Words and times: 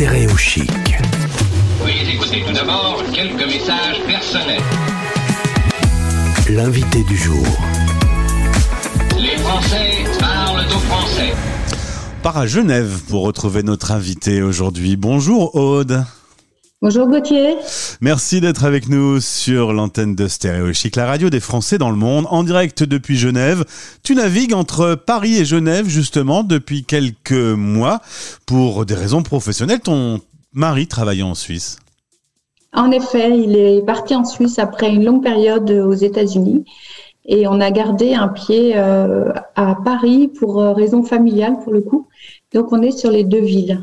Stéréo 0.00 0.34
Chic. 0.34 0.70
Veuillez 1.82 2.14
écouter 2.14 2.42
tout 2.46 2.54
d'abord 2.54 3.02
quelques 3.12 3.44
messages 3.44 4.00
personnels. 4.06 4.62
L'invité 6.48 7.04
du 7.04 7.18
jour. 7.18 7.46
Les 9.18 9.36
Français 9.36 10.04
parlent 10.18 10.64
aux 10.64 10.80
Français. 10.88 11.34
On 12.18 12.22
part 12.22 12.38
à 12.38 12.46
Genève 12.46 12.98
pour 13.10 13.24
retrouver 13.24 13.62
notre 13.62 13.92
invité 13.92 14.40
aujourd'hui. 14.40 14.96
Bonjour 14.96 15.54
Aude. 15.54 16.02
Bonjour 16.82 17.08
Gauthier. 17.08 17.56
Merci 18.00 18.40
d'être 18.40 18.64
avec 18.64 18.88
nous 18.88 19.20
sur 19.20 19.74
l'antenne 19.74 20.14
de 20.14 20.26
Stéréo 20.26 20.72
Chic, 20.72 20.96
la 20.96 21.04
radio 21.04 21.28
des 21.28 21.38
Français 21.38 21.76
dans 21.76 21.90
le 21.90 21.96
monde, 21.96 22.24
en 22.30 22.42
direct 22.42 22.84
depuis 22.84 23.18
Genève. 23.18 23.66
Tu 24.02 24.14
navigues 24.14 24.54
entre 24.54 24.94
Paris 24.94 25.36
et 25.36 25.44
Genève 25.44 25.86
justement 25.88 26.42
depuis 26.42 26.84
quelques 26.84 27.32
mois 27.32 28.00
pour 28.46 28.86
des 28.86 28.94
raisons 28.94 29.22
professionnelles. 29.22 29.80
Ton 29.80 30.20
mari 30.54 30.86
travaille 30.86 31.22
en 31.22 31.34
Suisse. 31.34 31.78
En 32.72 32.90
effet, 32.92 33.38
il 33.38 33.56
est 33.56 33.84
parti 33.84 34.14
en 34.14 34.24
Suisse 34.24 34.58
après 34.58 34.88
une 34.88 35.04
longue 35.04 35.22
période 35.22 35.70
aux 35.70 35.92
États-Unis 35.92 36.64
et 37.26 37.46
on 37.46 37.60
a 37.60 37.70
gardé 37.70 38.14
un 38.14 38.28
pied 38.28 38.72
euh, 38.76 39.32
à 39.54 39.76
Paris 39.84 40.28
pour 40.28 40.62
euh, 40.62 40.72
raison 40.72 41.02
familiale 41.02 41.58
pour 41.62 41.74
le 41.74 41.82
coup. 41.82 42.08
Donc 42.52 42.72
on 42.72 42.82
est 42.82 42.90
sur 42.90 43.12
les 43.12 43.22
deux 43.22 43.40
villes. 43.40 43.80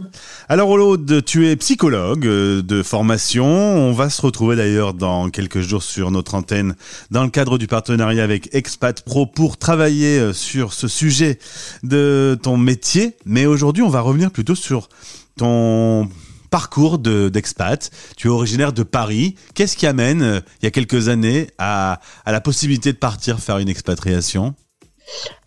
Alors 0.50 0.70
Aude, 0.70 1.24
tu 1.24 1.48
es 1.48 1.56
psychologue 1.56 2.26
euh, 2.28 2.62
de 2.62 2.84
formation. 2.84 3.46
On 3.46 3.94
va 3.94 4.10
se 4.10 4.22
retrouver 4.22 4.58
d'ailleurs 4.58 4.94
dans 4.94 5.30
quelques 5.30 5.62
jours 5.62 5.84
sur 5.84 6.12
notre 6.12 6.36
antenne 6.36 6.76
dans 7.10 7.24
le 7.24 7.30
cadre 7.30 7.58
du 7.58 7.68
partenariat 7.68 8.24
avec 8.26 8.54
Expat 8.54 9.02
Pro 9.04 9.26
pour 9.26 9.58
travailler 9.58 10.20
euh, 10.20 10.34
sur 10.34 10.74
ce 10.74 10.90
sujet 10.90 11.40
de 11.84 12.38
ton 12.42 12.58
métier. 12.58 13.16
Mais 13.26 13.46
aujourd'hui, 13.46 13.84
on 13.84 13.90
va 13.90 14.02
revenir 14.02 14.32
plutôt 14.32 14.56
sur 14.56 14.90
ton 15.38 16.10
parcours 16.50 16.98
de- 16.98 17.30
d'expat. 17.30 17.90
tu 18.18 18.28
es 18.28 18.30
originaire 18.30 18.74
de 18.74 18.84
Paris. 18.84 19.36
Qu'est-ce 19.54 19.78
qui 19.78 19.88
amène, 19.88 20.22
euh, 20.22 20.40
il 20.62 20.66
y 20.66 20.68
a 20.68 20.72
quelques 20.72 21.08
années, 21.08 21.48
à, 21.58 22.02
à 22.26 22.32
la 22.34 22.42
possibilité 22.42 22.92
de 22.92 22.98
partir 22.98 23.40
faire 23.40 23.60
une 23.60 23.70
expatriation? 23.70 24.56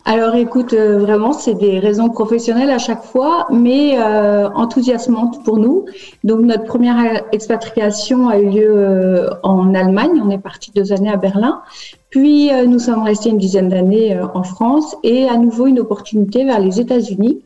Alors 0.07 0.35
écoute, 0.35 0.73
euh, 0.73 0.99
vraiment, 0.99 1.33
c'est 1.33 1.55
des 1.55 1.79
raisons 1.79 2.09
professionnelles 2.09 2.71
à 2.71 2.79
chaque 2.79 3.03
fois, 3.03 3.47
mais 3.51 3.99
euh, 3.99 4.49
enthousiasmantes 4.55 5.45
pour 5.45 5.59
nous. 5.59 5.85
Donc 6.25 6.41
notre 6.41 6.65
première 6.65 7.23
expatriation 7.33 8.29
a 8.29 8.39
eu 8.39 8.49
lieu 8.49 8.71
euh, 8.71 9.31
en 9.43 9.75
Allemagne. 9.75 10.21
On 10.25 10.31
est 10.31 10.39
parti 10.39 10.73
deux 10.75 10.93
années 10.93 11.11
à 11.13 11.17
Berlin. 11.17 11.61
Puis 12.09 12.53
euh, 12.53 12.65
nous 12.65 12.79
sommes 12.79 13.03
restés 13.03 13.29
une 13.29 13.39
dizaine 13.39 13.69
d'années 13.69 14.19
en 14.35 14.43
France 14.43 14.97
et 15.03 15.29
à 15.29 15.37
nouveau 15.37 15.67
une 15.67 15.79
opportunité 15.79 16.45
vers 16.45 16.61
les 16.61 16.81
États-Unis, 16.81 17.43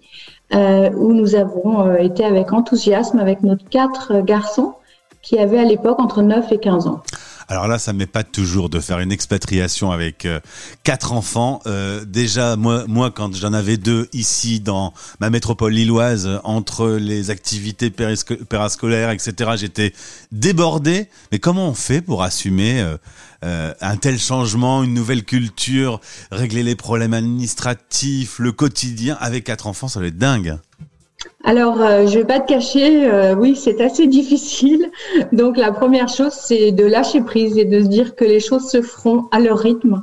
où 0.53 1.13
nous 1.13 1.35
avons 1.35 1.97
été 1.97 2.25
avec 2.25 2.53
enthousiasme 2.53 3.19
avec 3.19 3.43
nos 3.43 3.57
quatre 3.57 4.21
garçons 4.21 4.75
qui 5.21 5.39
avaient 5.39 5.59
à 5.59 5.65
l'époque 5.65 5.99
entre 5.99 6.23
9 6.23 6.53
et 6.53 6.59
15 6.59 6.87
ans. 6.87 7.01
Alors 7.49 7.69
là, 7.69 7.79
ça 7.79 7.93
m'épate 7.93 8.33
toujours 8.33 8.71
de 8.71 8.81
faire 8.81 9.01
une 9.01 9.13
expatriation 9.13 9.91
avec 9.91 10.25
euh, 10.25 10.41
quatre 10.83 11.13
enfants. 11.13 11.61
Euh, 11.67 12.05
déjà, 12.05 12.57
moi, 12.57 12.85
moi, 12.89 13.11
quand 13.11 13.35
j'en 13.35 13.53
avais 13.53 13.77
deux 13.77 14.09
ici 14.13 14.61
dans 14.61 14.95
ma 15.21 15.31
métropole 15.31 15.73
lilloise, 15.73 16.27
euh, 16.27 16.39
entre 16.45 16.89
les 16.93 17.31
activités 17.31 17.91
périsco- 17.91 18.43
pérascolaires, 18.45 19.11
etc., 19.11 19.53
j'étais 19.57 19.93
débordé. 20.33 21.09
Mais 21.33 21.39
comment 21.39 21.69
on 21.69 21.75
fait 21.75 22.01
pour 22.01 22.23
assumer 22.23 22.81
euh, 22.81 22.97
euh, 23.45 23.75
un 23.81 23.97
tel 23.97 24.19
changement, 24.19 24.83
une 24.83 24.95
nouvelle 24.95 25.25
culture, 25.25 26.01
régler 26.31 26.63
les 26.63 26.77
problèmes 26.77 27.13
administratifs, 27.13 28.39
le 28.39 28.53
quotidien 28.53 29.19
avec 29.21 29.45
quatre 29.45 29.67
enfants, 29.67 29.89
ça 29.89 30.01
va 30.01 30.07
être 30.07 30.19
dingue. 30.19 30.57
Alors, 31.45 31.81
euh, 31.83 32.07
je 32.07 32.19
vais 32.19 32.25
pas 32.25 32.41
te 32.41 32.49
cacher, 32.49 33.07
euh, 33.07 33.35
oui, 33.35 33.55
c'est 33.55 33.81
assez 33.81 34.07
difficile. 34.19 34.91
Donc, 35.33 35.57
la 35.57 35.73
première 35.73 36.09
chose, 36.09 36.33
c'est 36.33 36.73
de 36.73 36.85
lâcher 36.85 37.21
prise 37.21 37.59
et 37.59 37.65
de 37.65 37.83
se 37.83 37.89
dire 37.89 38.17
que 38.17 38.25
les 38.25 38.41
choses 38.41 38.69
se 38.71 38.81
feront 38.81 39.25
à 39.31 39.41
leur 39.41 39.59
rythme. 39.59 40.03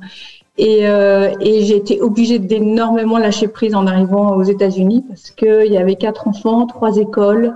Et, 0.57 0.87
euh, 0.87 1.31
et 1.39 1.65
j'ai 1.65 1.77
été 1.77 2.01
obligée 2.01 2.37
d'énormément 2.37 3.17
lâcher 3.17 3.47
prise 3.47 3.73
en 3.73 3.87
arrivant 3.87 4.35
aux 4.35 4.43
États-Unis 4.43 5.03
parce 5.07 5.31
qu'il 5.31 5.71
y 5.71 5.77
avait 5.77 5.95
quatre 5.95 6.27
enfants, 6.27 6.67
trois 6.67 6.97
écoles, 6.97 7.55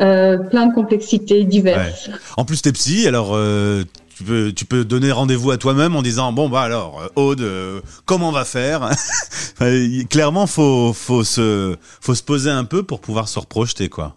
euh, 0.00 0.38
plein 0.38 0.66
de 0.66 0.74
complexités 0.74 1.44
diverses. 1.44 2.10
En 2.36 2.44
plus, 2.44 2.62
t'es 2.62 2.72
psy, 2.72 3.06
alors 3.06 3.32
euh, 3.34 3.84
tu, 4.54 4.64
peux, 4.64 4.84
donner 4.84 5.12
rendez-vous 5.12 5.50
à 5.50 5.58
toi-même 5.58 5.96
en 5.96 6.02
disant 6.02 6.32
bon 6.32 6.48
bah 6.48 6.62
alors 6.62 7.00
euh, 7.02 7.20
Aude, 7.20 7.40
euh, 7.40 7.80
comment 8.04 8.28
on 8.30 8.32
va 8.32 8.44
faire 8.44 8.90
Clairement, 10.10 10.46
faut 10.46 10.92
faut 10.92 11.24
se 11.24 11.76
faut 12.00 12.14
se 12.14 12.22
poser 12.22 12.50
un 12.50 12.64
peu 12.64 12.82
pour 12.82 13.00
pouvoir 13.00 13.28
se 13.28 13.38
reprojeter 13.38 13.88
quoi. 13.88 14.14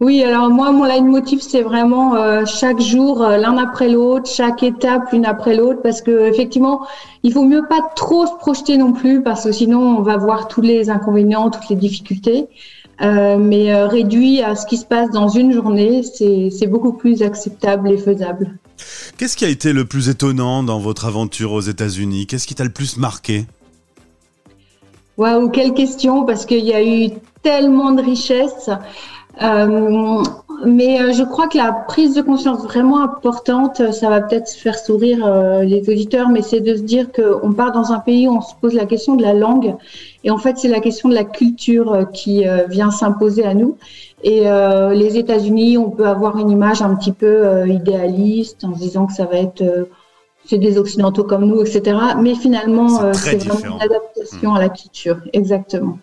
Oui, 0.00 0.22
alors 0.22 0.50
moi, 0.50 0.72
mon 0.72 0.84
leitmotiv, 0.84 1.40
c'est 1.40 1.62
vraiment 1.62 2.16
euh, 2.16 2.44
chaque 2.44 2.80
jour 2.80 3.20
l'un 3.20 3.56
après 3.56 3.88
l'autre, 3.88 4.28
chaque 4.28 4.62
étape 4.62 5.12
l'une 5.12 5.24
après 5.24 5.54
l'autre, 5.56 5.80
parce 5.82 6.02
que 6.02 6.26
effectivement, 6.26 6.84
il 7.22 7.32
faut 7.32 7.44
mieux 7.44 7.62
pas 7.70 7.80
trop 7.94 8.26
se 8.26 8.34
projeter 8.34 8.76
non 8.76 8.92
plus, 8.92 9.22
parce 9.22 9.44
que 9.44 9.52
sinon, 9.52 9.98
on 9.98 10.02
va 10.02 10.16
voir 10.16 10.48
tous 10.48 10.60
les 10.60 10.90
inconvénients, 10.90 11.48
toutes 11.48 11.68
les 11.70 11.76
difficultés. 11.76 12.48
Mais 13.00 13.74
réduit 13.84 14.42
à 14.42 14.56
ce 14.56 14.66
qui 14.66 14.76
se 14.76 14.84
passe 14.84 15.10
dans 15.10 15.28
une 15.28 15.52
journée, 15.52 16.02
c'est 16.02 16.66
beaucoup 16.66 16.92
plus 16.92 17.22
acceptable 17.22 17.90
et 17.90 17.96
faisable. 17.96 18.58
Qu'est-ce 19.16 19.36
qui 19.36 19.44
a 19.44 19.48
été 19.48 19.72
le 19.72 19.84
plus 19.84 20.08
étonnant 20.08 20.62
dans 20.62 20.78
votre 20.78 21.04
aventure 21.04 21.52
aux 21.52 21.60
États-Unis? 21.60 22.26
Qu'est-ce 22.26 22.46
qui 22.46 22.54
t'a 22.54 22.64
le 22.64 22.70
plus 22.70 22.96
marqué? 22.96 23.46
Waouh, 25.16 25.48
quelle 25.50 25.74
question, 25.74 26.24
parce 26.24 26.44
qu'il 26.44 26.64
y 26.64 26.72
a 26.72 26.82
eu 26.82 27.10
tellement 27.42 27.92
de 27.92 28.02
richesses. 28.02 28.70
Euh, 29.42 30.22
mais 30.64 31.00
euh, 31.00 31.12
je 31.12 31.24
crois 31.24 31.48
que 31.48 31.56
la 31.56 31.72
prise 31.72 32.14
de 32.14 32.22
conscience 32.22 32.62
vraiment 32.64 33.02
importante, 33.02 33.80
euh, 33.80 33.92
ça 33.92 34.08
va 34.08 34.20
peut-être 34.20 34.50
faire 34.50 34.78
sourire 34.78 35.28
les 35.62 35.88
auditeurs, 35.88 36.28
mais 36.28 36.42
c'est 36.42 36.60
de 36.60 36.76
se 36.76 36.82
dire 36.82 37.08
qu'on 37.12 37.52
part 37.52 37.72
dans 37.72 37.92
un 37.92 37.98
pays 37.98 38.28
où 38.28 38.36
on 38.36 38.40
se 38.40 38.54
pose 38.60 38.74
la 38.74 38.86
question 38.86 39.16
de 39.16 39.22
la 39.22 39.34
langue. 39.34 39.74
Et 40.24 40.30
en 40.30 40.38
fait, 40.38 40.56
c'est 40.56 40.68
la 40.68 40.80
question 40.80 41.10
de 41.10 41.14
la 41.14 41.24
culture 41.24 41.92
euh, 41.92 42.04
qui 42.06 42.48
euh, 42.48 42.66
vient 42.66 42.90
s'imposer 42.90 43.44
à 43.44 43.54
nous. 43.54 43.76
Et 44.22 44.48
euh, 44.48 44.94
les 44.94 45.18
États-Unis, 45.18 45.76
on 45.76 45.90
peut 45.90 46.06
avoir 46.06 46.38
une 46.38 46.50
image 46.50 46.80
un 46.80 46.96
petit 46.96 47.12
peu 47.12 47.68
idéaliste 47.68 48.64
en 48.64 48.74
se 48.74 48.80
disant 48.80 49.06
que 49.06 49.12
ça 49.12 49.26
va 49.26 49.36
être 49.36 49.62
c'est 50.46 50.58
des 50.58 50.76
occidentaux 50.76 51.24
comme 51.24 51.46
nous, 51.46 51.62
etc. 51.62 51.96
Mais 52.20 52.34
finalement, 52.34 53.12
C'est 53.14 53.34
euh, 53.34 53.38
vraiment 53.38 53.76
une 53.76 53.82
adaptation 53.82 54.54
à 54.54 54.60
la 54.60 54.68
culture, 54.68 55.16
exactement. 55.32 55.98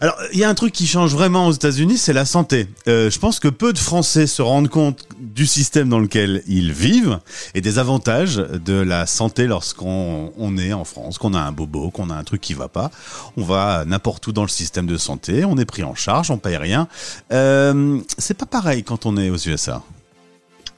Alors, 0.00 0.16
il 0.32 0.38
y 0.38 0.44
a 0.44 0.48
un 0.48 0.54
truc 0.54 0.72
qui 0.72 0.86
change 0.86 1.12
vraiment 1.12 1.46
aux 1.46 1.52
États-Unis, 1.52 1.98
c'est 1.98 2.12
la 2.12 2.24
santé. 2.24 2.66
Euh, 2.88 3.10
je 3.10 3.18
pense 3.18 3.40
que 3.40 3.48
peu 3.48 3.72
de 3.72 3.78
Français 3.78 4.26
se 4.26 4.42
rendent 4.42 4.68
compte 4.68 5.06
du 5.18 5.46
système 5.46 5.88
dans 5.88 5.98
lequel 5.98 6.42
ils 6.46 6.72
vivent 6.72 7.18
et 7.54 7.60
des 7.60 7.78
avantages 7.78 8.36
de 8.36 8.74
la 8.74 9.06
santé 9.06 9.46
lorsqu'on 9.46 10.32
on 10.38 10.56
est 10.56 10.72
en 10.72 10.84
France, 10.84 11.18
qu'on 11.18 11.34
a 11.34 11.40
un 11.40 11.52
bobo, 11.52 11.90
qu'on 11.90 12.10
a 12.10 12.14
un 12.14 12.24
truc 12.24 12.40
qui 12.40 12.54
va 12.54 12.68
pas. 12.68 12.90
On 13.36 13.42
va 13.42 13.84
n'importe 13.86 14.26
où 14.26 14.32
dans 14.32 14.42
le 14.42 14.48
système 14.48 14.86
de 14.86 14.96
santé, 14.96 15.44
on 15.44 15.58
est 15.58 15.64
pris 15.64 15.82
en 15.82 15.94
charge, 15.94 16.30
on 16.30 16.38
paye 16.38 16.56
rien. 16.56 16.88
Euh, 17.32 17.98
c'est 18.18 18.36
pas 18.36 18.46
pareil 18.46 18.82
quand 18.82 19.06
on 19.06 19.16
est 19.16 19.30
aux 19.30 19.36
USA. 19.36 19.82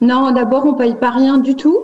Non, 0.01 0.31
d'abord, 0.31 0.65
on 0.65 0.73
paye 0.73 0.95
pas 0.95 1.09
rien 1.09 1.37
du 1.37 1.55
tout. 1.55 1.79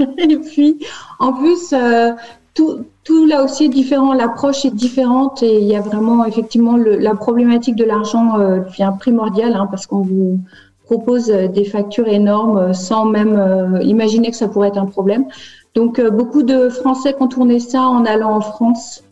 Et 0.18 0.38
puis, 0.38 0.78
en 1.18 1.32
plus, 1.32 1.72
euh, 1.72 2.12
tout, 2.54 3.26
là 3.26 3.44
aussi 3.44 3.64
est 3.64 3.68
différent. 3.68 4.12
L'approche 4.12 4.64
est 4.64 4.74
différente 4.74 5.42
et 5.42 5.60
il 5.60 5.66
y 5.66 5.76
a 5.76 5.80
vraiment, 5.80 6.24
effectivement, 6.24 6.76
la 6.76 7.14
problématique 7.14 7.76
de 7.76 7.84
l'argent 7.84 8.38
euh, 8.38 8.60
devient 8.60 8.92
primordiale 8.98 9.54
hein, 9.54 9.66
parce 9.70 9.86
qu'on 9.86 10.02
vous 10.02 10.38
propose 10.84 11.30
euh, 11.30 11.48
des 11.48 11.64
factures 11.64 12.08
énormes 12.08 12.58
euh, 12.58 12.72
sans 12.72 13.04
même 13.04 13.80
imaginer 13.82 14.30
que 14.30 14.36
ça 14.36 14.48
pourrait 14.48 14.68
être 14.68 14.78
un 14.78 14.86
problème. 14.86 15.26
Donc, 15.74 16.00
beaucoup 16.00 16.42
de 16.42 16.68
Français 16.68 17.12
contournaient 17.12 17.60
ça 17.60 17.82
en 17.82 18.04
allant 18.04 18.36
en 18.36 18.40
France 18.40 19.04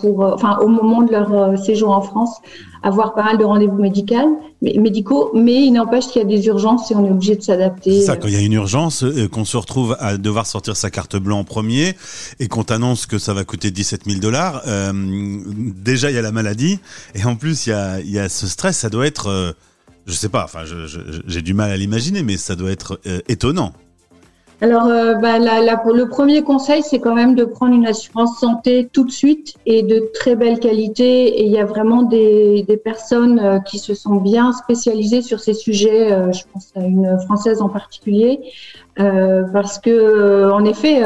pour, 0.00 0.24
euh, 0.24 0.32
enfin, 0.34 0.58
au 0.62 0.68
moment 0.68 1.02
de 1.02 1.12
leur 1.12 1.32
euh, 1.32 1.56
séjour 1.56 1.90
en 1.90 2.00
France, 2.00 2.40
avoir 2.82 3.14
pas 3.14 3.22
mal 3.22 3.38
de 3.38 3.44
rendez-vous 3.44 3.80
médicaux, 3.80 5.30
mais, 5.34 5.64
il 5.64 5.72
n'empêche 5.72 6.08
qu'il 6.08 6.20
y 6.20 6.24
a 6.24 6.28
des 6.28 6.46
urgences 6.46 6.90
et 6.90 6.96
on 6.96 7.04
est 7.06 7.10
obligé 7.10 7.36
de 7.36 7.42
s'adapter. 7.42 8.00
C'est 8.00 8.06
ça, 8.06 8.16
quand 8.16 8.28
il 8.28 8.34
y 8.34 8.36
a 8.36 8.40
une 8.40 8.52
urgence, 8.52 9.04
euh, 9.04 9.28
qu'on 9.28 9.44
se 9.44 9.56
retrouve 9.56 9.96
à 10.00 10.16
devoir 10.16 10.46
sortir 10.46 10.76
sa 10.76 10.90
carte 10.90 11.16
bleue 11.16 11.34
en 11.34 11.44
premier 11.44 11.94
et 12.40 12.48
qu'on 12.48 12.64
t'annonce 12.64 13.06
que 13.06 13.18
ça 13.18 13.34
va 13.34 13.44
coûter 13.44 13.70
17 13.70 14.04
000 14.06 14.20
dollars, 14.20 14.62
euh, 14.66 14.92
déjà 15.76 16.10
il 16.10 16.14
y 16.14 16.18
a 16.18 16.22
la 16.22 16.32
maladie 16.32 16.80
et 17.14 17.24
en 17.24 17.36
plus 17.36 17.66
il 17.66 17.70
y 17.70 17.72
a, 17.72 18.00
il 18.00 18.10
y 18.10 18.18
a 18.18 18.28
ce 18.28 18.46
stress, 18.46 18.78
ça 18.78 18.90
doit 18.90 19.06
être, 19.06 19.28
euh, 19.28 19.52
je 20.06 20.14
sais 20.14 20.28
pas, 20.28 20.44
enfin 20.44 20.60
j'ai 21.26 21.42
du 21.42 21.54
mal 21.54 21.70
à 21.70 21.76
l'imaginer, 21.76 22.22
mais 22.22 22.36
ça 22.36 22.56
doit 22.56 22.70
être 22.70 23.00
euh, 23.06 23.20
étonnant. 23.28 23.72
Alors, 24.62 24.86
euh, 24.86 25.14
bah, 25.14 25.40
la- 25.40 25.60
la- 25.60 25.82
le 25.92 26.08
premier 26.08 26.42
conseil, 26.42 26.84
c'est 26.84 27.00
quand 27.00 27.16
même 27.16 27.34
de 27.34 27.44
prendre 27.44 27.74
une 27.74 27.84
assurance 27.84 28.38
santé 28.38 28.88
tout 28.92 29.02
de 29.04 29.10
suite 29.10 29.54
et 29.66 29.82
de 29.82 30.08
très 30.14 30.36
belle 30.36 30.60
qualité. 30.60 31.40
Et 31.40 31.46
il 31.46 31.50
y 31.50 31.58
a 31.58 31.64
vraiment 31.64 32.02
des, 32.02 32.62
des 32.62 32.76
personnes 32.76 33.40
euh, 33.40 33.58
qui 33.58 33.80
se 33.80 33.92
sont 33.92 34.14
bien 34.16 34.52
spécialisées 34.52 35.20
sur 35.20 35.40
ces 35.40 35.54
sujets. 35.54 36.12
euh, 36.12 36.30
je 36.30 36.44
pense 36.52 36.70
à 36.76 36.80
une 36.80 37.18
française 37.26 37.60
en 37.60 37.68
particulier, 37.68 38.38
euh, 39.00 39.42
parce 39.52 39.80
que, 39.80 40.48
en 40.52 40.64
effet, 40.64 41.02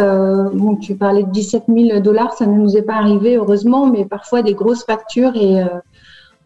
bon, 0.52 0.76
tu 0.76 0.94
parlais 0.94 1.22
de 1.22 1.30
17 1.30 1.64
000 1.66 2.00
dollars, 2.00 2.34
ça 2.34 2.44
ne 2.44 2.52
nous 2.58 2.76
est 2.76 2.82
pas 2.82 2.96
arrivé 2.96 3.36
heureusement, 3.36 3.86
mais 3.86 4.04
parfois 4.04 4.42
des 4.42 4.52
grosses 4.52 4.84
factures 4.84 5.34
et 5.34 5.62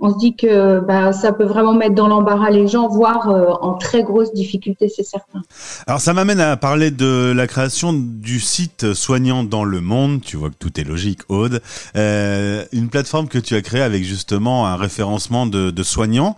on 0.00 0.12
se 0.12 0.19
dit 0.19 0.35
que 0.35 0.81
bah, 0.81 1.12
ça 1.12 1.32
peut 1.32 1.44
vraiment 1.44 1.75
mettre 1.75 1.94
dans 1.94 2.08
l'embarras 2.08 2.50
les 2.50 2.67
gens, 2.67 2.88
voire 2.88 3.29
en 3.62 3.75
très 3.75 4.02
grosse 4.02 4.32
difficulté, 4.32 4.88
c'est 4.88 5.05
certain. 5.05 5.43
Alors 5.87 6.00
ça 6.00 6.12
m'amène 6.12 6.41
à 6.41 6.56
parler 6.56 6.91
de 6.91 7.32
la 7.35 7.47
création 7.47 7.93
du 7.93 8.41
site 8.41 8.94
Soignant 8.94 9.44
dans 9.44 9.64
le 9.64 9.81
monde. 9.81 10.20
Tu 10.20 10.37
vois 10.37 10.50
que 10.50 10.56
tout 10.58 10.81
est 10.81 10.85
logique, 10.85 11.20
Aude. 11.29 11.61
une 11.94 12.88
plateforme 12.91 13.29
que 13.29 13.38
tu 13.38 13.55
as 13.55 13.62
créée 13.62 13.82
avec 13.82 14.05
justement 14.05 14.67
un 14.67 14.76
référencement 14.76 15.47
de, 15.47 15.70
de 15.70 15.82
soignants 15.82 16.37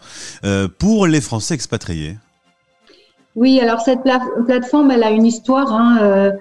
pour 0.78 1.06
les 1.06 1.20
Français 1.20 1.54
expatriés. 1.54 2.16
Oui, 3.34 3.60
alors 3.60 3.80
cette 3.80 4.00
plateforme, 4.02 4.90
elle 4.90 5.02
a 5.02 5.10
une 5.10 5.24
histoire, 5.24 5.72
hein, 5.72 5.98
euh, 6.02 6.32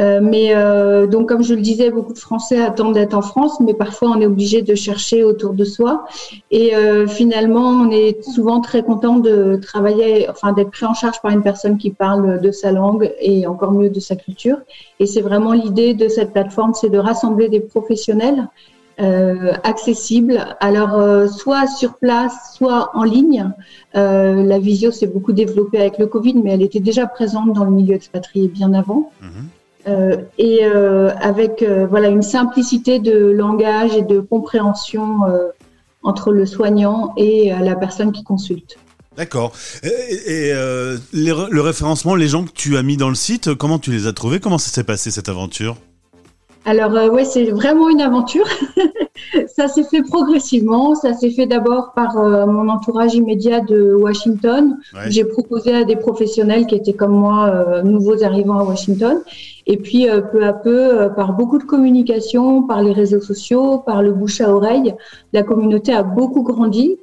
euh, 0.00 0.18
mais 0.20 0.52
euh, 0.52 1.06
donc 1.06 1.28
comme 1.28 1.44
je 1.44 1.54
le 1.54 1.60
disais, 1.60 1.90
beaucoup 1.90 2.12
de 2.12 2.18
Français 2.18 2.60
attendent 2.60 2.94
d'être 2.94 3.14
en 3.14 3.22
France, 3.22 3.60
mais 3.60 3.72
parfois 3.72 4.10
on 4.10 4.20
est 4.20 4.26
obligé 4.26 4.60
de 4.60 4.74
chercher 4.74 5.22
autour 5.22 5.52
de 5.52 5.64
soi. 5.64 6.06
Et 6.50 6.72
finalement, 7.06 7.68
on 7.68 7.90
est 7.90 8.20
souvent 8.22 8.60
très 8.60 8.82
content 8.82 9.18
de 9.18 9.56
travailler, 9.62 10.28
enfin 10.28 10.52
d'être 10.52 10.70
pris 10.70 10.86
en 10.86 10.94
charge 10.94 11.20
par 11.22 11.30
une 11.30 11.42
personne 11.42 11.78
qui 11.78 11.90
parle 11.90 12.40
de 12.40 12.50
sa 12.50 12.72
langue 12.72 13.12
et 13.20 13.46
encore 13.46 13.70
mieux 13.70 13.90
de 13.90 14.00
sa 14.00 14.16
culture. 14.16 14.58
Et 14.98 15.06
c'est 15.06 15.20
vraiment 15.20 15.52
l'idée 15.52 15.94
de 15.94 16.08
cette 16.08 16.32
plateforme, 16.32 16.74
c'est 16.74 16.90
de 16.90 16.98
rassembler 16.98 17.48
des 17.48 17.60
professionnels 17.60 18.48
euh, 19.00 19.52
accessible. 19.64 20.56
Alors, 20.60 20.94
euh, 20.94 21.26
soit 21.26 21.66
sur 21.66 21.94
place, 21.94 22.54
soit 22.54 22.90
en 22.94 23.02
ligne. 23.02 23.50
Euh, 23.96 24.44
la 24.44 24.60
visio 24.60 24.92
s'est 24.92 25.08
beaucoup 25.08 25.32
développée 25.32 25.80
avec 25.80 25.98
le 25.98 26.06
Covid, 26.06 26.34
mais 26.34 26.52
elle 26.52 26.62
était 26.62 26.78
déjà 26.78 27.06
présente 27.06 27.52
dans 27.54 27.64
le 27.64 27.72
milieu 27.72 27.94
expatrié 27.94 28.46
bien 28.46 28.72
avant. 28.72 29.10
Mhm. 29.20 29.48
Et 30.38 30.64
avec 30.64 31.62
voilà 31.90 32.08
une 32.08 32.22
simplicité 32.22 33.00
de 33.00 33.18
langage 33.30 33.94
et 33.94 34.00
de 34.00 34.18
compréhension 34.18 35.18
entre 36.02 36.32
le 36.32 36.46
soignant 36.46 37.12
et 37.18 37.50
la 37.50 37.74
personne 37.74 38.10
qui 38.10 38.24
consulte. 38.24 38.78
D'accord. 39.18 39.52
Et, 39.82 40.48
et 40.48 40.52
le 41.12 41.60
référencement, 41.60 42.14
les 42.14 42.28
gens 42.28 42.44
que 42.44 42.52
tu 42.52 42.78
as 42.78 42.82
mis 42.82 42.96
dans 42.96 43.10
le 43.10 43.14
site, 43.14 43.52
comment 43.52 43.78
tu 43.78 43.90
les 43.90 44.06
as 44.06 44.14
trouvés? 44.14 44.40
Comment 44.40 44.56
ça 44.56 44.70
s'est 44.70 44.84
passé 44.84 45.10
cette 45.10 45.28
aventure? 45.28 45.76
Alors 46.64 46.94
euh, 46.96 47.08
ouais, 47.10 47.24
c'est 47.24 47.44
vraiment 47.50 47.90
une 47.90 48.00
aventure. 48.00 48.46
ça 49.54 49.68
s'est 49.68 49.84
fait 49.84 50.02
progressivement. 50.02 50.94
Ça 50.94 51.12
s'est 51.12 51.30
fait 51.30 51.46
d'abord 51.46 51.92
par 51.94 52.16
euh, 52.16 52.46
mon 52.46 52.68
entourage 52.68 53.14
immédiat 53.14 53.60
de 53.60 53.94
Washington. 53.94 54.78
J'ai 55.08 55.24
proposé 55.24 55.74
à 55.74 55.84
des 55.84 55.96
professionnels 55.96 56.66
qui 56.66 56.74
étaient 56.74 56.94
comme 56.94 57.12
moi, 57.12 57.48
euh, 57.48 57.82
nouveaux 57.82 58.24
arrivants 58.24 58.58
à 58.58 58.64
Washington. 58.64 59.20
Et 59.66 59.76
puis 59.76 60.06
peu 60.30 60.44
à 60.44 60.52
peu, 60.52 61.08
par 61.16 61.32
beaucoup 61.32 61.56
de 61.56 61.64
communication, 61.64 62.64
par 62.64 62.82
les 62.82 62.92
réseaux 62.92 63.22
sociaux, 63.22 63.78
par 63.78 64.02
le 64.02 64.12
bouche 64.12 64.42
à 64.42 64.54
oreille, 64.54 64.94
la 65.32 65.42
communauté 65.42 65.90
a 65.94 66.02
beaucoup 66.02 66.42
grandi. 66.42 66.98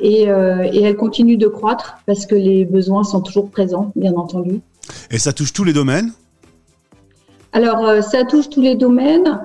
Et, 0.00 0.22
et 0.22 0.82
elle 0.82 0.96
continue 0.96 1.36
de 1.36 1.48
croître 1.48 1.98
parce 2.06 2.24
que 2.24 2.34
les 2.34 2.64
besoins 2.64 3.04
sont 3.04 3.20
toujours 3.20 3.50
présents, 3.50 3.92
bien 3.94 4.14
entendu. 4.14 4.60
Et 5.10 5.18
ça 5.18 5.34
touche 5.34 5.52
tous 5.52 5.64
les 5.64 5.74
domaines? 5.74 6.12
Alors, 7.56 7.86
euh, 7.86 8.02
ça 8.02 8.24
touche 8.24 8.50
tous 8.50 8.60
les 8.60 8.74
domaines. 8.74 9.40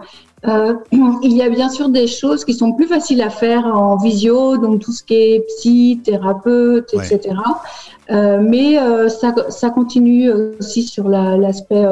Euh, 0.45 0.73
il 1.23 1.31
y 1.31 1.41
a 1.41 1.49
bien 1.49 1.69
sûr 1.69 1.87
des 1.87 2.07
choses 2.07 2.43
qui 2.43 2.53
sont 2.53 2.73
plus 2.73 2.85
faciles 2.85 3.21
à 3.21 3.29
faire 3.29 3.65
en 3.65 3.95
visio, 3.95 4.57
donc 4.57 4.81
tout 4.81 4.91
ce 4.91 5.01
qui 5.01 5.13
est 5.13 5.45
psy, 5.47 6.01
thérapeute, 6.03 6.93
etc. 6.93 7.35
Euh, 8.09 8.41
mais 8.41 8.77
ça, 9.07 9.69
continue 9.69 10.29
aussi 10.59 10.83
sur 10.83 11.07
l'aspect 11.07 11.85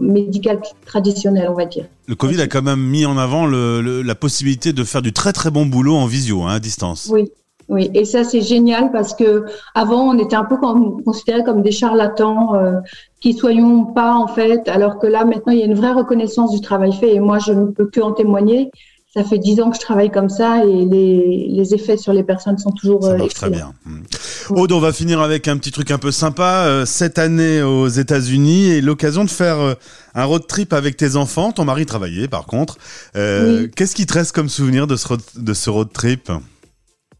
médical 0.00 0.60
traditionnel, 0.86 1.48
on 1.50 1.54
va 1.54 1.64
dire. 1.64 1.86
Le 2.06 2.14
Covid 2.14 2.40
a 2.40 2.46
quand 2.46 2.62
même 2.62 2.80
mis 2.80 3.04
en 3.04 3.18
avant 3.18 3.46
la 3.48 4.14
possibilité 4.14 4.72
de 4.72 4.84
faire 4.84 5.02
du 5.02 5.12
très 5.12 5.32
très 5.32 5.50
bon 5.50 5.66
boulot 5.66 5.96
en 5.96 6.06
visio, 6.06 6.42
hein, 6.42 6.54
à 6.54 6.60
distance. 6.60 7.08
Oui, 7.10 7.32
oui, 7.70 7.88
et 7.94 8.04
ça 8.04 8.24
c'est 8.24 8.40
génial 8.40 8.90
parce 8.90 9.14
que 9.14 9.44
avant 9.76 10.12
on 10.12 10.18
était 10.18 10.34
un 10.34 10.44
peu 10.44 10.56
considérés 10.56 11.44
comme 11.44 11.62
des 11.62 11.70
charlatans 11.70 12.56
euh, 12.56 12.72
qui 13.20 13.32
soyons 13.32 13.84
pas 13.84 14.14
en 14.14 14.26
fait, 14.26 14.68
alors 14.68 14.98
que 14.98 15.06
là 15.06 15.24
maintenant 15.24 15.52
il 15.52 15.60
y 15.60 15.62
a 15.62 15.66
une 15.66 15.74
vraie 15.74 15.92
reconnaissance 15.92 16.50
du 16.50 16.60
travail 16.60 16.92
fait 16.92 17.14
et 17.14 17.20
moi 17.20 17.38
je 17.38 17.52
ne 17.52 17.66
peux 17.66 17.86
que 17.86 18.00
en 18.00 18.10
témoigner. 18.10 18.70
Ça 19.12 19.24
fait 19.24 19.38
dix 19.38 19.60
ans 19.60 19.70
que 19.70 19.76
je 19.76 19.80
travaille 19.80 20.10
comme 20.10 20.28
ça 20.28 20.64
et 20.64 20.84
les, 20.84 21.48
les 21.48 21.74
effets 21.74 21.96
sur 21.96 22.12
les 22.12 22.22
personnes 22.22 22.58
sont 22.58 22.70
toujours. 22.70 23.02
Ça 23.02 23.10
euh, 23.10 23.18
marche 23.18 23.34
très 23.34 23.50
bien. 23.50 23.72
Hmm. 23.84 24.02
Aude, 24.50 24.70
on 24.70 24.78
va 24.78 24.92
finir 24.92 25.20
avec 25.20 25.48
un 25.48 25.56
petit 25.56 25.72
truc 25.72 25.90
un 25.90 25.98
peu 25.98 26.12
sympa. 26.12 26.64
Euh, 26.66 26.86
cette 26.86 27.18
année 27.18 27.60
aux 27.60 27.88
États-Unis 27.88 28.70
et 28.70 28.80
l'occasion 28.80 29.24
de 29.24 29.30
faire 29.30 29.58
euh, 29.58 29.74
un 30.14 30.24
road 30.24 30.46
trip 30.46 30.72
avec 30.72 30.96
tes 30.96 31.16
enfants. 31.16 31.50
Ton 31.50 31.64
mari 31.64 31.86
travaillait 31.86 32.28
par 32.28 32.46
contre. 32.46 32.78
Qu'est-ce 33.14 33.96
qui 33.96 34.06
te 34.06 34.12
reste 34.12 34.30
comme 34.30 34.48
souvenir 34.48 34.86
de 34.86 34.94
ce 34.94 35.08
de 35.36 35.54
ce 35.54 35.70
road 35.70 35.88
trip? 35.92 36.30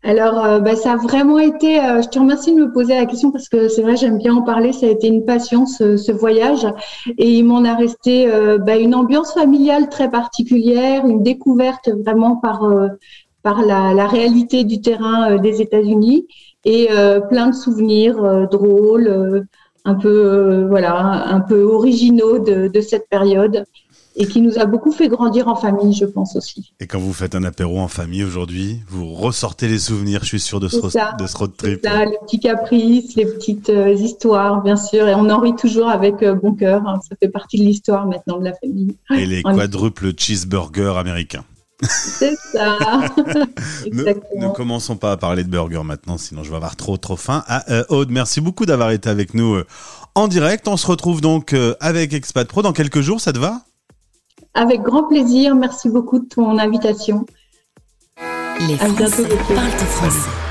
Alors, 0.02 0.43
euh, 0.44 0.61
bah, 0.61 0.76
ça 0.76 0.93
a 0.93 0.97
vraiment 0.97 1.38
été. 1.38 1.79
Euh, 1.79 2.00
je 2.00 2.08
te 2.08 2.19
remercie 2.19 2.55
de 2.55 2.61
me 2.61 2.73
poser 2.73 2.94
la 2.94 3.05
question 3.05 3.31
parce 3.31 3.49
que 3.49 3.69
c'est 3.69 3.82
vrai, 3.82 3.97
j'aime 3.97 4.17
bien 4.17 4.35
en 4.35 4.43
parler. 4.43 4.73
Ça 4.73 4.87
a 4.87 4.88
été 4.88 5.08
une 5.08 5.26
passion 5.26 5.67
ce, 5.67 5.99
ce 5.99 6.11
voyage, 6.11 6.67
et 7.19 7.31
il 7.31 7.44
m'en 7.44 7.64
a 7.64 7.75
resté 7.75 8.26
euh, 8.32 8.56
bah, 8.56 8.76
une 8.76 8.94
ambiance 8.94 9.35
familiale 9.35 9.91
très 9.91 10.11
particulière, 10.11 11.05
une 11.06 11.23
découverte 11.23 11.91
vraiment 12.05 12.37
par 12.37 12.62
par 13.43 13.62
la, 13.62 13.94
la, 13.94 14.06
réalité 14.06 14.64
du 14.64 14.81
terrain 14.81 15.37
des 15.37 15.62
États-Unis 15.62 16.26
et 16.64 16.88
plein 17.31 17.49
de 17.49 17.55
souvenirs 17.55 18.49
drôles, 18.50 19.46
un 19.87 19.94
peu 19.94 20.67
voilà, 20.69 21.26
un 21.29 21.41
peu 21.41 21.62
originaux 21.62 22.38
de, 22.38 22.69
de 22.69 22.81
cette 22.81 23.08
période 23.08 23.64
et 24.17 24.27
qui 24.27 24.41
nous 24.41 24.59
a 24.59 24.67
beaucoup 24.67 24.93
fait 24.93 25.09
grandir 25.09 25.49
en 25.49 25.55
famille, 25.55 25.95
je 25.95 26.05
pense 26.05 26.35
aussi. 26.37 26.73
Et 26.81 26.87
quand 26.87 26.99
vous 26.99 27.12
faites 27.12 27.35
un 27.35 27.45
apéro 27.45 27.79
en 27.79 27.89
famille 27.89 28.25
aujourd'hui, 28.25 28.81
vous 28.89 29.12
ressortez 29.12 29.69
les 29.69 29.79
souvenirs, 29.79 30.21
je 30.23 30.27
suis 30.29 30.41
sûr, 30.41 30.59
de 30.59 30.69
ce, 30.69 30.79
de 30.79 31.27
ce 31.27 31.37
road 31.37 31.53
trip. 31.57 31.81
Ça, 31.85 32.05
les 32.05 32.19
petits 32.25 32.41
caprices, 32.41 33.15
les 33.15 33.27
petites 33.27 33.71
euh, 33.71 33.93
histoires, 33.93 34.62
bien 34.62 34.77
sûr, 34.77 35.07
et 35.09 35.15
on 35.15 35.31
en 35.31 35.41
rit 35.41 35.55
toujours 35.55 35.89
avec 35.89 36.23
euh, 36.23 36.35
bon 36.35 36.55
cœur. 36.55 36.83
Hein. 36.87 37.01
ça 37.09 37.15
fait 37.21 37.29
partie 37.29 37.59
de 37.59 37.65
l'histoire 37.65 38.07
maintenant 38.07 38.39
de 38.39 38.45
la 38.45 38.55
famille. 38.55 38.97
Et 39.17 39.27
les 39.27 39.43
quadruples 39.45 40.13
cheeseburgers 40.17 40.95
américains. 40.97 41.45
C'est 41.83 42.37
ça. 42.37 42.77
ne, 43.93 44.03
ne, 44.03 44.53
commençons 44.53 44.97
pas 44.97 45.13
à 45.13 45.17
parler 45.17 45.45
de 45.45 45.49
burgers 45.49 45.85
maintenant, 45.85 46.19
sinon 46.19 46.43
je 46.43 46.51
vais 46.51 46.56
avoir 46.56 46.77
trop 46.77 46.97
trop 46.97 47.17
faim. 47.17 47.45
Ah, 47.47 47.65
euh, 47.71 47.85
Aude, 47.89 48.11
merci 48.11 48.41
beaucoup 48.41 48.67
d'avoir 48.67 48.91
été 48.91 49.09
avec 49.09 49.35
nous 49.35 49.56
en 50.15 50.29
direct. 50.29 50.69
On 50.69 50.77
se 50.77 50.87
retrouve 50.87 51.21
donc 51.21 51.55
avec 51.79 52.13
Expat 52.13 52.47
Pro 52.47 52.61
dans 52.61 52.73
quelques 52.73 53.01
jours, 53.01 53.21
ça 53.21 53.33
te 53.33 53.39
va? 53.39 53.63
Avec 54.55 54.82
grand 54.82 55.05
plaisir. 55.05 55.55
Merci 55.55 55.88
beaucoup 55.88 56.19
de 56.19 56.26
ton 56.26 56.58
invitation. 56.58 57.25
Les 58.69 58.76
Français 58.76 59.29
parlent 59.49 59.70
français. 59.87 60.50